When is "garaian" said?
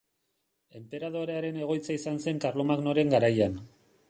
3.19-3.63